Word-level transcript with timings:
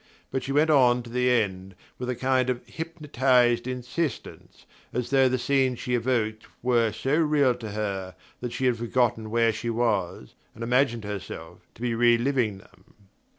But 0.31 0.41
she 0.41 0.51
went 0.51 0.71
on 0.71 1.03
to 1.03 1.11
the 1.11 1.29
end, 1.29 1.75
with 1.99 2.09
a 2.09 2.15
kind 2.15 2.49
of 2.49 2.65
hypnotized 2.65 3.67
insistence, 3.67 4.65
as 4.91 5.11
though 5.11 5.29
the 5.29 5.37
scenes 5.37 5.77
she 5.77 5.93
evoked 5.93 6.47
were 6.63 6.91
so 6.91 7.15
real 7.17 7.53
to 7.53 7.73
her 7.73 8.15
that 8.39 8.51
she 8.51 8.65
had 8.65 8.77
forgotten 8.77 9.29
where 9.29 9.53
she 9.53 9.69
was 9.69 10.33
and 10.55 10.63
imagined 10.63 11.03
herself 11.03 11.59
to 11.75 11.83
be 11.83 11.93
re 11.93 12.17
living 12.17 12.57
them. 12.57 12.95